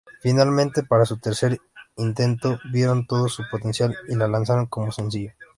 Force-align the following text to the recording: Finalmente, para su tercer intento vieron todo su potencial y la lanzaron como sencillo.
Finalmente, 0.19 0.81
para 0.81 1.05
su 1.05 1.19
tercer 1.19 1.59
intento 1.95 2.57
vieron 2.73 3.05
todo 3.05 3.27
su 3.29 3.43
potencial 3.51 3.95
y 4.07 4.15
la 4.15 4.27
lanzaron 4.27 4.65
como 4.65 4.91
sencillo. 4.91 5.31